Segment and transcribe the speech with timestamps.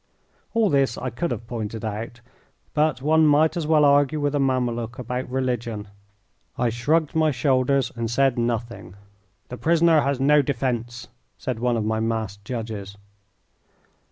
[0.55, 2.21] All this I could have pointed out,
[2.73, 5.89] but one might as well argue with a Mameluke about religion.
[6.57, 8.95] I shrugged my shoulders and said nothing.
[9.49, 12.97] "The prisoner has no defence," said one of my masked judges.